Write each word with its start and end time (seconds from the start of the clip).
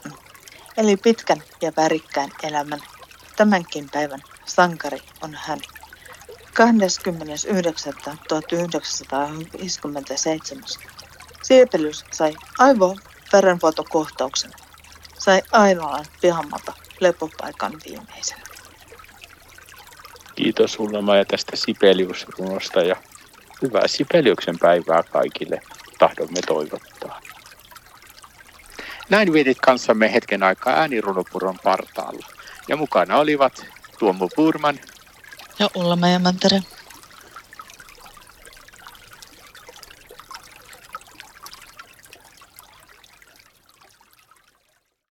eli 0.76 0.96
pitkän 0.96 1.42
ja 1.62 1.72
värikkään 1.76 2.30
elämän 2.42 2.80
tämänkin 3.36 3.88
päivän 3.92 4.22
sankari 4.46 4.98
on 5.22 5.34
hän. 5.34 5.60
29.1957 6.56 6.62
Siepelys 11.42 12.04
sai 12.12 12.34
aivoverenvuotokohtauksen. 12.58 14.50
Sai 15.18 15.42
ainoan 15.52 16.04
pihamata 16.20 16.72
lepopaikan 17.00 17.72
viimeisen. 17.86 18.38
Kiitos 20.36 20.72
sulle 20.72 21.00
Maja 21.00 21.24
tästä 21.24 21.56
Sipeliusrunosta 21.56 22.80
ja 22.80 22.96
hyvää 23.62 23.82
Sipeliuksen 23.86 24.58
päivää 24.58 25.02
kaikille 25.02 25.60
tahdomme 25.98 26.40
toivottaa. 26.46 27.20
Näin 29.10 29.32
vietit 29.32 29.58
kanssamme 29.60 30.12
hetken 30.12 30.42
aikaa 30.42 30.72
äänirunopuron 30.72 31.58
partaalla. 31.64 32.26
Ja 32.68 32.76
mukana 32.76 33.18
olivat 33.18 33.66
Tuomo 33.98 34.28
Purman 34.36 34.78
ja 35.58 35.70
Ulla 35.74 35.96
Mantere. 35.96 36.60